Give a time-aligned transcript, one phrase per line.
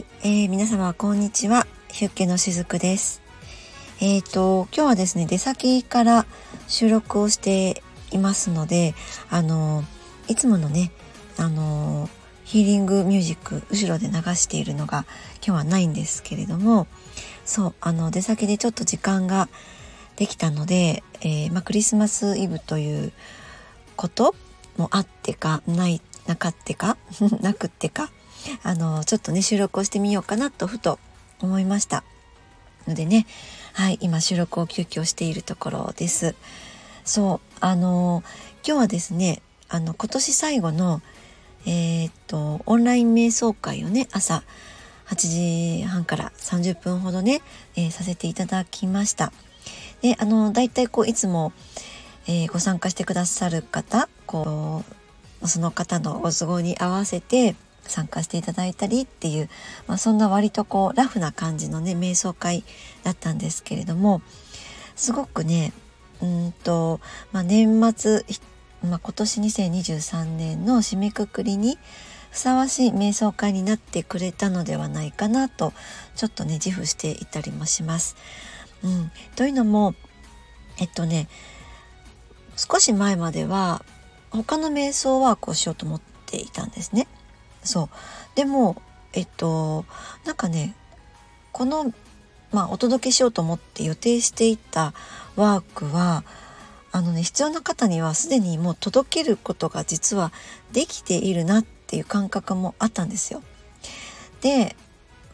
[0.22, 1.66] えー、皆様こんにちは。
[1.88, 3.20] ヒュッケのしずくです。
[4.00, 6.26] えっ、ー、と、今日はですね、出先から
[6.68, 8.94] 収録をしていますので、
[9.30, 9.84] あの、
[10.28, 10.92] いつものね、
[11.36, 12.08] あの、
[12.44, 15.04] ヒーリングミュージック後ろで流しているのが
[15.44, 16.86] 今日はないんですけれども、
[17.44, 19.48] そう、あの、出先でちょっと時間が
[20.16, 23.12] できたので、えー、ま、クリスマスイブという
[23.96, 24.34] こと
[24.76, 26.96] もあってか、ない、なかってか、
[27.40, 28.10] なくってか、
[28.62, 30.98] あのちょっとね収録をしてみようかなとふと
[31.40, 32.04] 思いました。
[32.86, 33.26] のでね
[33.72, 36.34] はい今収録を急遽しているところです。
[37.04, 38.22] そうあの
[38.66, 41.00] 今日はですねあの今年最後の
[41.66, 44.42] えー、っとオンライン瞑想会をね朝
[45.08, 47.42] 8時半から30分ほどね、
[47.76, 49.32] えー、させていただきました。
[50.02, 51.52] であのだいたいこういつも、
[52.26, 54.84] えー、ご参加してくださる方こ
[55.42, 57.54] うその方のご都合に合わせて
[57.86, 59.48] 参加していただいたりっていう、
[59.86, 62.64] まあ、そんな割とこうラフな感じのね瞑想会
[63.02, 64.22] だったんですけれども
[64.96, 65.72] すごくね
[66.22, 67.00] うんと、
[67.32, 68.24] まあ、年末、
[68.82, 71.78] まあ、今年2023年の締めくくりに
[72.30, 75.72] ふさわしい瞑想会になってくれたのではないかなと
[76.14, 78.16] ちょっとね自負していたりもします。
[78.84, 79.94] うん、というのも
[80.78, 81.28] えっとね
[82.56, 83.84] 少し前までは
[84.30, 87.08] 他の瞑想ワークをしようと思っていたんですね。
[87.62, 88.80] そうでも
[89.12, 89.84] えっと
[90.24, 90.74] なんかね
[91.52, 91.92] この
[92.52, 94.92] まあお届けしようと思って予定していた
[95.36, 96.24] ワークは
[96.92, 100.32] あのね必要な方にはすでにもう届けることが実は
[100.72, 103.42] できているなっていう感覚もあったんですよ。
[104.40, 104.74] で、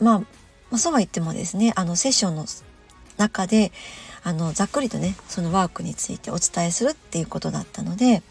[0.00, 0.26] まあ、ま
[0.72, 2.46] あ、そうは言ってもですねあのセッションの
[3.16, 3.70] 中で
[4.22, 8.22] あのざっくりとねそのワークについてお伝えするっていうことだったので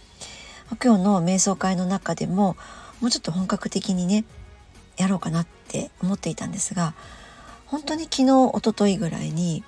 [0.83, 2.57] 今日の瞑想会の中でも
[3.03, 4.23] もうちょっと本格的にね
[4.95, 6.93] やろうかなって思っていたんですが
[7.65, 9.61] 本当に昨日一昨日ぐらいに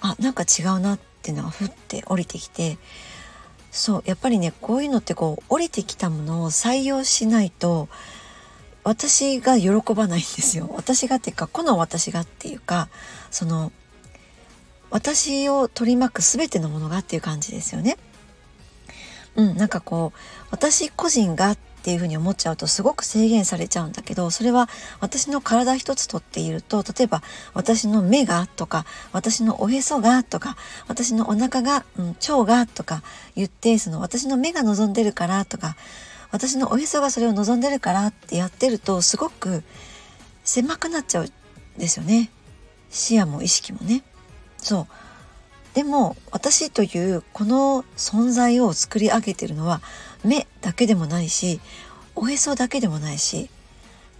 [0.00, 2.78] あなんか違うなっていうのがふって降りてきて
[3.72, 7.88] そうやっぱりねこういうのってこう降りてきたものを採用しないと
[8.84, 12.88] 私が喜ばないんですよ私がっていうかこの私がっていうか
[13.32, 13.72] その
[14.90, 17.98] 私を取り巻く全てのものがっていう感じですよね。
[19.36, 24.68] うん、なんかこう私個人がっっていうふうに思っちゃうとすごく制限されちゃうんだけどそれは
[25.00, 27.22] 私の体一つとっていると例えば
[27.54, 30.56] 私の目がとか私のおへそがとか
[30.88, 33.02] 私のお腹が、うん、腸がとか
[33.36, 35.76] 言ってその私の目が望んでるからとか
[36.30, 39.62] 私のおへそがそれを望んでるからってやってるとすごく
[40.44, 41.30] 狭くなっちゃうん
[41.78, 42.30] ですよね。
[42.90, 44.02] 視野も意識もね。
[44.58, 44.86] そう。
[45.74, 49.80] でも私というこの存在を作り上げてるのは
[50.24, 51.60] 目だけでもないし
[52.14, 53.50] おへそだけでもないし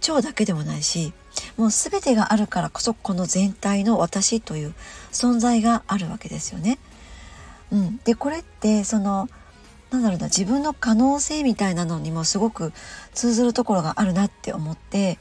[0.07, 1.13] 腸だけでもないし
[1.57, 4.73] もう全てがあるからこそこの全体の私という
[5.11, 6.79] 存在があるわけですよね。
[7.71, 9.29] うん、でこれってその
[9.91, 12.73] なんだろうな自分の可能性みたいなのにもすごく
[13.13, 15.19] 通ずるところがあるなって思って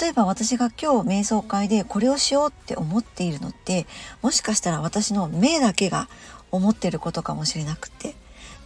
[0.00, 3.86] 例えば私が今日瞑想会でこれをしようって思っているのって
[4.20, 6.08] もしかしたら私の目だけが
[6.50, 8.14] 思ってることかもしれなくて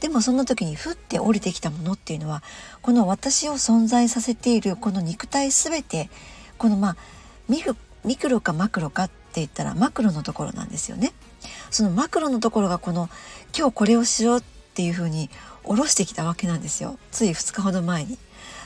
[0.01, 2.43] でもその時にふって降りてきたものっていうのは
[2.81, 6.09] この私を存在させているこの肉体全て
[6.57, 6.97] このまあ
[7.49, 7.63] ミ
[8.05, 11.13] ミクロかマクロかって言ったらマクロのところなんですよね。
[11.71, 13.09] そのマクロのところがこの
[13.57, 14.43] 今日これをしようっ
[14.75, 15.31] ていうふうに
[15.65, 18.19] 下ろしてきたわけなんですよつい2日ほど前に。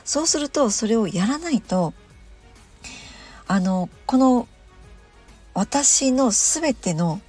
[0.04, 1.94] そうするとそれをやらないと
[3.46, 4.48] あのこの
[5.54, 7.20] 私の全ての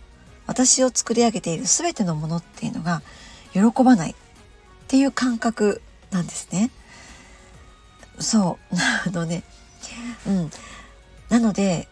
[0.47, 3.01] 私を作り上げている全てのものっていうのが
[3.53, 4.15] 喜ばないっ
[4.87, 5.81] ていう感覚
[6.11, 6.71] なんですね。
[8.19, 8.75] そう
[9.07, 9.43] あのね
[10.25, 10.51] うん
[11.29, 11.87] なので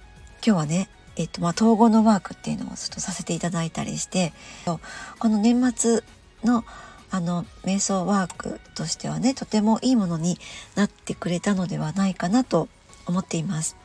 [0.46, 4.34] 今日はねえっとまあ、統合のワークっていうのをちょっとさせていただいたりして
[4.66, 6.04] この年末
[6.44, 6.66] の
[7.12, 10.40] あの瞑想ワークとしてはねとてもいいものに
[10.74, 12.68] なってくれたのではないかなと
[13.06, 13.83] 思っています。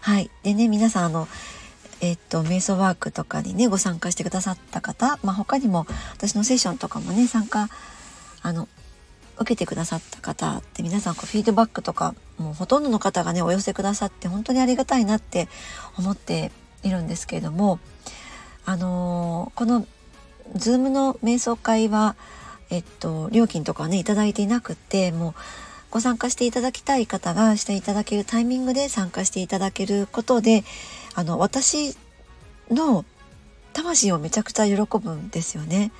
[0.00, 0.30] はい。
[0.42, 1.28] でね、皆さん、あの、
[2.00, 7.68] えっと、瞑想ワークとかにね、ご参加してくださった方、まあ、他にも私のセッションとかもね、参加、
[8.42, 8.68] あの、
[9.40, 15.48] 受けてくださった方って皆さんこうフィードバックとかもうほとんどの方がねお寄せくださって本当にありがたいなって
[15.98, 16.52] 思って
[16.82, 17.80] いるんですけれども
[18.66, 19.86] あのー、この
[20.54, 22.16] Zoom の瞑想会は
[22.68, 25.34] えっと料金とかはね頂いていなくてもう
[25.90, 30.64] ご参加していただきたい方がしていただけるタイミングで参加していただけることで
[31.14, 31.96] あの私
[32.70, 33.04] の
[33.72, 35.92] 魂をめちゃくちゃ喜ぶんですよね。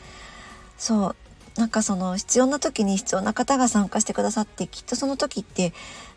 [0.79, 1.17] そう
[1.57, 5.73] なんかその必要な時に必要な方が参加してくださってきっとその時って、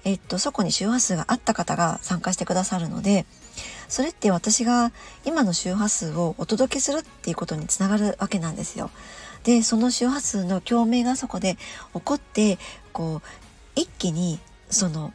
[0.06, 3.25] えっと、そこに周波数があった方が参加してくださるので
[3.90, 4.92] それって私が
[5.25, 8.90] 今の周波数をお届けするっていうことにつながるわけなんですよ。
[9.44, 11.58] でその周波数の共鳴がそこで
[11.94, 12.58] 起こって
[12.94, 13.43] こう
[13.75, 14.40] 一気に
[14.70, 15.14] その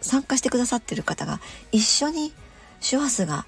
[0.00, 1.40] 参加してくださってる方が
[1.72, 2.32] 一緒に
[2.80, 3.46] 周波数が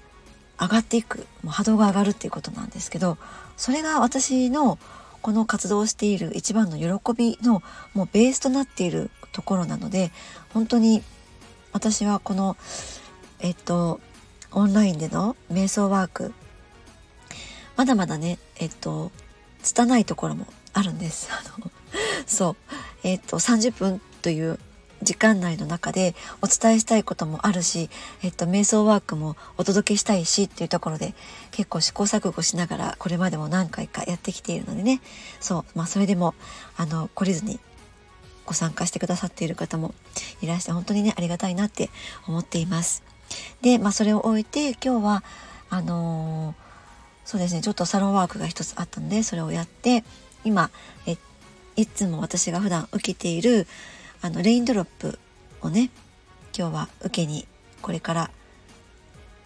[0.59, 3.17] 上がっていくもう波動が上がるっていうことなんですけど
[3.57, 4.77] それが私の
[5.21, 7.63] この活動をしている一番の喜びの
[7.93, 10.11] もうベースとなっているところなので
[10.53, 11.03] 本当に
[11.73, 12.57] 私はこの
[13.39, 13.99] えっと
[14.51, 16.33] オンラインでの瞑想ワーク
[17.77, 19.11] まだまだねえっと
[19.63, 21.29] 拙いところもあるんです。
[21.31, 21.71] あの
[22.25, 22.55] そう
[23.03, 24.59] えっと30分という
[25.03, 27.89] 時間内の中でお伝えしたいこともあるし、
[28.23, 31.13] えっと、瞑想ワークもお届けしたいしっていうところで
[31.51, 35.01] 結構試行錯誤しながらこれまでも何回かやってきているのでね
[35.39, 36.35] そうまあそれでも
[36.77, 37.59] あの懲りずに
[38.45, 39.93] ご参加してくださっている方も
[40.41, 41.89] いらして本当にねありがたいなって
[42.27, 43.03] 思っています。
[43.61, 45.23] でまあそれを終えて今日は
[45.69, 50.03] あのー、そうですねちょっとサロンワークが一つあったのでそれをやって
[50.43, 50.69] 今
[51.05, 51.17] え
[51.77, 53.67] いつも私が普段受けている
[54.21, 55.19] あのレインドロップ
[55.61, 55.89] をね
[56.57, 57.47] 今日は受けに
[57.81, 58.31] これから、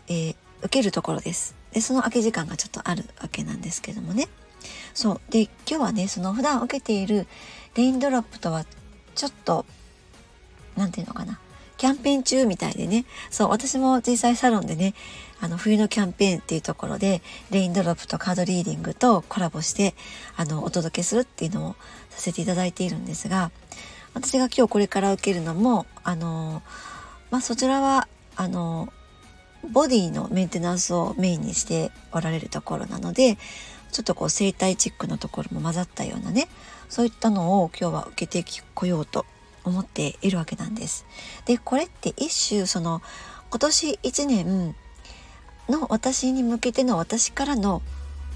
[0.08, 1.56] えー、受けるところです。
[1.72, 4.28] でその空き時間がちょっとあるわけなんですけどもね。
[4.94, 7.28] そうで今日はねその普段受けている
[7.76, 8.66] レインドロップとは
[9.14, 9.66] ちょっと
[10.76, 11.40] 何て言うのかな
[11.78, 14.94] キャンペーン中みたいでねそう私も実際サロンでね
[15.42, 19.94] あの冬のキャンペーンっていうところでレインドロップとカードリーディングとコラボして
[20.38, 21.76] あのお届けするっていうのを
[22.10, 23.52] させていただいているんですが
[24.16, 26.64] 私が今日これから受けるのもあの
[27.30, 28.92] まあそちらはあの
[29.72, 33.38] ボディのメンテナンスをメインにしておられるところなので
[33.92, 36.48] ちょっとこう生態チックのところも混ざったようなね
[36.90, 39.26] そういったのを今日は受けてこようと
[39.64, 41.06] 思っているわけなんです。
[41.46, 43.02] でこれって一種その
[43.50, 44.76] 今年1年
[45.68, 47.82] の私に向けての私からの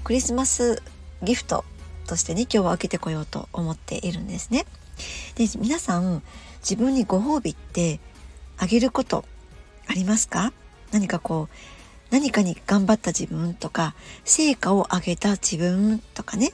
[0.02, 0.82] クリスマス
[1.22, 1.64] ギフト
[2.06, 4.66] としてね今日は受けてこようと思っているんですね。
[5.34, 6.22] で皆さん
[6.60, 8.00] 自分にご褒美って
[8.58, 9.24] あげること
[9.86, 10.52] ありますか？
[10.92, 11.54] 何かこう
[12.10, 13.94] 何かに頑張った自分とか
[14.24, 16.52] 成果を上げた自分とかね。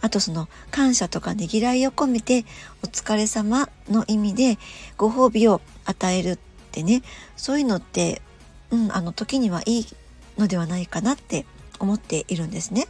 [0.00, 2.44] あとその感謝とかねぎらいを込めて
[2.84, 4.58] お疲れ様の意味で
[4.96, 6.38] ご褒美を与えるっ
[6.70, 7.02] てね。
[7.36, 8.22] そういうのって
[8.70, 9.86] うんあの時にはいい
[10.36, 11.46] のではないかなって
[11.80, 12.86] 思っているんですね。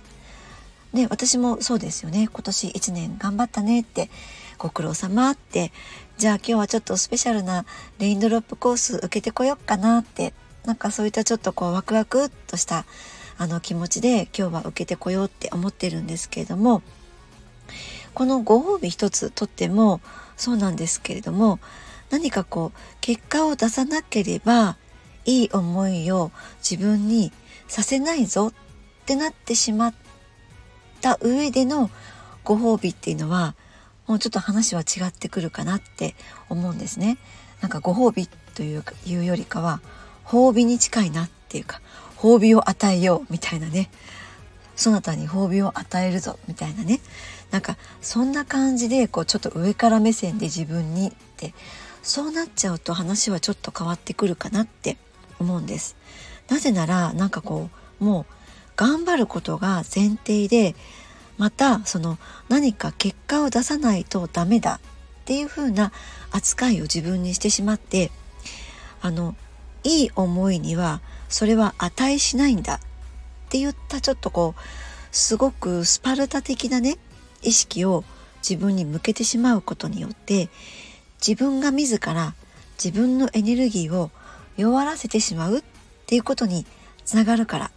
[0.92, 2.28] で私もそうですよね。
[2.30, 4.10] 今年1年頑張ったねって
[4.58, 5.72] ご苦労様って。
[6.18, 7.64] じゃあ今日はちょっとスペシャルな
[7.98, 10.34] レインドロップコース受けてこよっかなって。
[10.64, 12.84] なんかそういったちょっとこうワクワクっとした
[13.38, 16.82] あの気持ちで今日は受けてこようって思ってるんですけれども。
[18.18, 20.00] このご褒美一つとっても
[20.36, 21.60] そうなんですけれども
[22.10, 24.76] 何かこう結果を出さなければ
[25.24, 27.30] いい思いを自分に
[27.68, 28.52] させないぞっ
[29.06, 29.94] てなってしまっ
[31.00, 31.90] た上での
[32.42, 33.54] ご褒美っていうのは
[34.08, 36.16] もうちょっと話は違ってくるかなって
[36.48, 37.18] 思うんですね。
[37.60, 39.80] なんかご褒美といういうよりかは
[40.24, 41.80] 褒美に近いなっていうか
[42.16, 43.90] 褒美を与えようみたいなね
[44.76, 47.00] そなたに褒美を与えるぞみたいなね
[47.50, 51.54] なんかそんな感じでこうちょっと上から目線で自分にって
[52.02, 54.96] そうなっちゃうと話はちょっと変わってくるかなって
[55.38, 55.96] 思うんです。
[56.48, 58.32] なぜならなんかこうもう
[58.76, 60.74] 頑張ることが前提で
[61.38, 62.18] またその
[62.48, 65.92] 何か結果を出さないとダメだっていう風な
[66.32, 68.10] 扱いを自分にしてしまって
[69.00, 69.36] あの
[69.84, 72.80] いい思いにはそれは値しないんだっ
[73.48, 74.60] て言ったちょっとこう
[75.16, 76.98] すごくスパルタ的なね
[77.42, 78.04] 意識を
[78.46, 80.48] 自分に向けてしまうことによって
[81.26, 82.34] 自分が自ら
[82.82, 84.10] 自分のエネルギーを
[84.56, 85.62] 弱らせてしまうっ
[86.06, 86.66] ていうことに
[87.04, 87.70] つながるから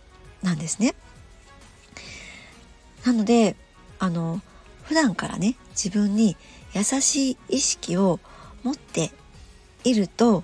[0.44, 0.96] なんですね。
[3.06, 3.56] なので
[4.00, 4.42] あの
[4.84, 6.36] 普段からね自分に
[6.74, 8.20] 優しい意識を
[8.64, 9.12] 持って
[9.84, 10.44] いると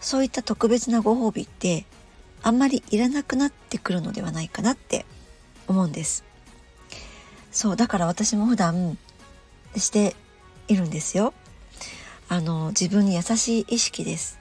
[0.00, 1.84] そういった特別なご褒美って
[2.42, 5.04] あんまりいらなくなってくるのではないかなって
[5.68, 6.24] 思うんです。
[7.52, 8.96] そうだから私も普段
[9.76, 10.16] して
[10.68, 11.34] いるんですよ。
[12.28, 14.38] あの自分に優しい意識です。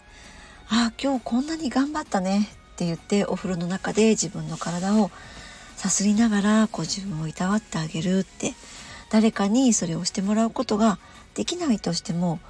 [0.70, 5.12] ああ今日こんなに頑張ったねって言ってお風呂の中で自分の体を
[5.80, 8.52] さすりながらこう自分をいたわってあげるって
[9.10, 11.00] 誰かにそれをしてもらうことが
[11.36, 12.42] できないとしても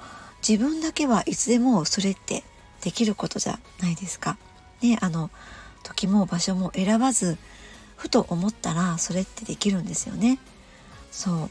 [0.42, 2.44] 自分だけはいつでもそれって
[2.82, 4.40] できることじゃないですか。
[4.82, 5.30] ねあの
[5.84, 7.38] 時も場所も選ばず
[7.98, 10.40] ふと思ったらそれってできるんですよね。
[11.12, 11.50] そう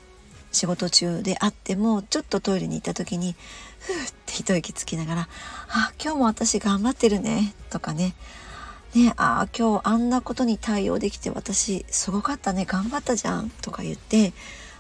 [0.51, 3.37] 仕事中であってもちょっとトイレに行った時に
[3.79, 5.29] ふーって一息つきながら
[5.71, 8.17] 「あ今日も私頑張ってるね」とかね
[8.95, 14.33] 「ねああ今日あんなことに対応できて私すごかったね頑張ったじゃん」とか言って、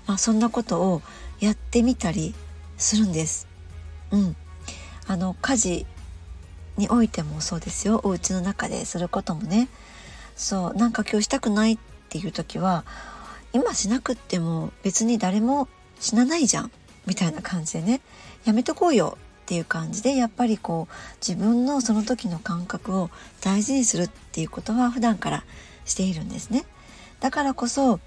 [0.06, 1.02] まあ、そんなことを
[1.40, 2.34] やってみたり
[2.76, 3.46] するんです。
[4.10, 4.36] うん、
[5.06, 5.86] あの家事
[6.76, 8.00] においてもそうですよ。
[8.04, 9.68] お家の中ですることもね。
[10.36, 12.84] そうなんか今日したくないっていう時は
[13.52, 15.68] 今しなくっても別に誰も
[16.00, 16.70] 死なないじゃん
[17.06, 18.00] みたいな感じでね。
[18.44, 20.94] やめとこうよっていう感じでやっぱりこう
[21.26, 23.08] 自分のその時の感覚を
[23.40, 25.44] 大事にするっていうことは普段から
[25.86, 26.66] しているんですね。
[27.20, 27.98] だからこそ、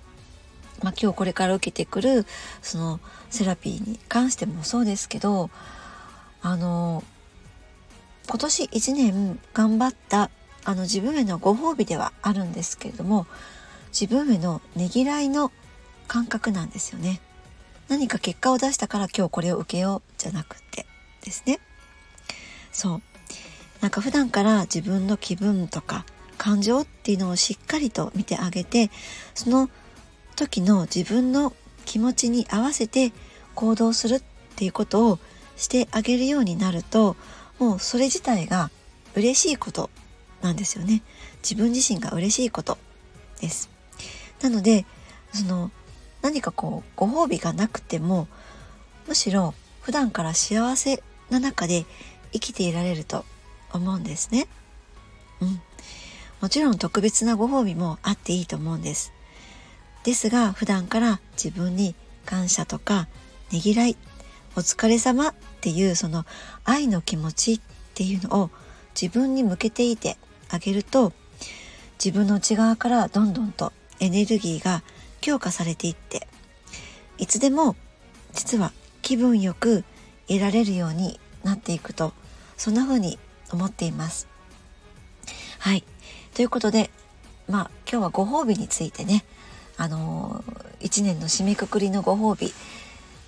[0.84, 2.28] まあ、今日これから受けてくる
[2.62, 3.00] その
[3.32, 5.50] セラピーに関してもそうですけど
[6.44, 7.04] あの
[8.30, 10.30] 今年1年頑張った
[10.64, 13.26] あの自分へのご褒美ではあるんですけれども
[13.88, 15.52] 自分へのねぎらいの
[16.08, 17.20] 感覚なんですよね。
[17.88, 20.86] 何か結果を出したから今日これを受けようじゃなくて
[21.22, 21.60] ですね。
[22.72, 23.02] そう。
[23.82, 26.06] なんか普段から自分の気分とか
[26.38, 28.92] 感情っていうのをしっかりと見てあげて、
[29.34, 29.70] その
[30.36, 31.54] 時の自分の
[31.86, 33.12] 気持ちに合わせて
[33.56, 34.24] 行動するっ
[34.56, 35.20] ていうことを
[35.58, 37.16] してあげるようになると、
[37.60, 38.72] もうそれ自体が
[39.16, 39.90] 嬉しいこと
[40.42, 41.02] なんですよね。
[41.44, 42.78] 自分自身が嬉しいこと
[43.40, 43.70] です。
[44.42, 44.86] なので
[45.34, 45.72] その
[46.22, 48.28] 何かこうご褒美がなくても
[49.08, 51.86] むしろ普段から幸せな中で
[52.32, 53.26] 生きていられると
[53.74, 54.48] 思うんですね。
[55.42, 55.62] うん。
[56.42, 59.14] もちろん特別なご褒美もあっていいと思うんです。
[60.04, 61.96] ですが普段から自分に
[62.26, 63.08] 感謝とか
[63.52, 63.98] ねぎらい、
[64.56, 66.26] お疲れ様っていうその
[66.66, 67.62] 愛の気持ちっ
[67.94, 68.50] ていうのを
[69.00, 70.18] 自分に向けていて
[70.50, 71.14] あげると
[72.04, 74.84] 自分の内側からどんどんとエネルギーが
[75.22, 76.28] 強化されていって
[77.18, 77.76] いつでも
[78.34, 79.84] 実は気分よく
[80.32, 82.14] 得られるようになっていくと
[82.56, 83.20] そんな風に
[83.52, 84.28] 思っています。
[85.60, 85.84] はい。
[86.34, 86.90] ということで、
[87.50, 89.26] まあ今日はご褒美についてね、
[89.78, 92.54] あのー、1年の締めくくりのご褒美、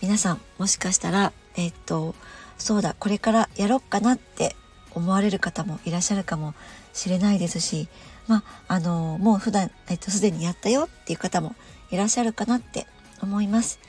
[0.01, 2.15] 皆さんもしかしたら、えっと、
[2.57, 4.55] そうだ、これからやろっかなって
[4.91, 6.53] 思われる方もいらっしゃるかも
[6.93, 7.87] しれないですし、
[8.27, 11.55] まあ、あのもう普段、えっと、すでにやったよっていう方も
[11.91, 12.87] いらっしゃるかなって
[13.21, 13.79] 思います。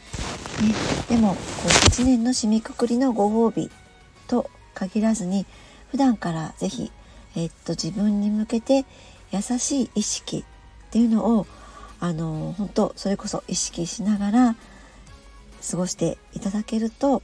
[0.63, 0.75] ね、
[1.09, 3.71] でも、こう、1年の締めくくりのご褒美
[4.27, 5.47] と限らずに、
[5.91, 6.91] 普段からぜひ、
[7.37, 8.85] えっと、自分に向けて
[9.33, 10.45] 優しい意識
[10.87, 11.47] っていうのを、
[12.01, 14.57] あの、本当それこそ意識しながら
[15.69, 17.23] 過ごしていただけると、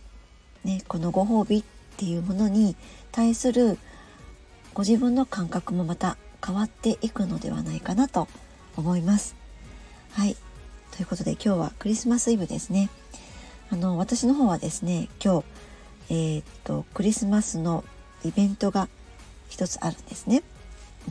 [0.65, 1.65] ね、このご褒美っ
[1.97, 2.77] ていうものに
[3.13, 3.79] 対する
[4.75, 8.29] ご自分の感覚もまた変わっていくのではないかなと
[8.77, 9.37] 思います。
[10.13, 10.37] はい。
[10.93, 12.91] ということで今日はクリスマスイブですね。
[13.71, 15.45] あの、私の方はですね、今日、
[16.11, 17.85] えー、っと、クリスマスの
[18.25, 18.89] イベントが
[19.49, 20.43] 一つあるんですね。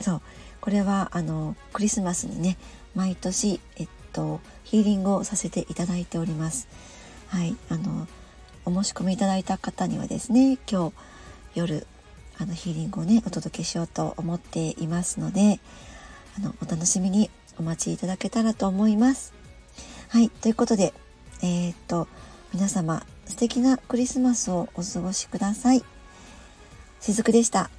[0.02, 0.22] そう。
[0.62, 2.58] これは、あの、クリスマスにね、
[2.96, 6.68] 毎年、えっと、ヒーリングをさせていただいております。
[7.28, 7.56] はい。
[7.70, 8.08] あの、
[8.66, 10.94] お申し込みいただいた方にはですね、今日
[11.56, 11.88] 夜、
[12.42, 15.60] あのヒーリングをねお届けしようと思っていますので
[16.38, 19.34] あのお楽しみにお待ちいただけたらと思います。
[20.08, 20.94] はいということで
[21.44, 22.08] えー、っと
[22.54, 25.84] 皆様素敵なクリスマスをお過ごしください。
[27.00, 27.70] しずくでした。